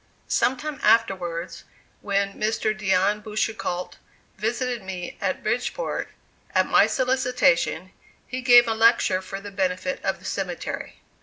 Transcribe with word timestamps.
Some 0.27 0.57
time 0.57 0.79
afterwards, 0.81 1.63
when 2.01 2.33
Mr. 2.33 2.75
Dion 2.75 3.21
Boucicault 3.21 3.97
visited 4.35 4.81
me 4.81 5.15
at 5.21 5.43
Bridgeport, 5.43 6.07
at 6.55 6.65
my 6.65 6.87
solicitation 6.87 7.91
he 8.27 8.41
gave 8.41 8.67
a 8.67 8.73
lecture 8.73 9.21
for 9.21 9.39
the 9.39 9.51
benefit 9.51 10.03
of 10.03 10.17
this 10.17 10.29
cemetery. 10.29 10.95